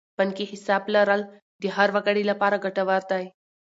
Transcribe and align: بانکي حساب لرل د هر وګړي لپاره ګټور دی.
بانکي 0.17 0.45
حساب 0.51 0.83
لرل 0.95 1.21
د 1.61 1.63
هر 1.75 1.89
وګړي 1.95 2.23
لپاره 2.31 2.61
ګټور 2.65 3.01
دی. 3.11 3.25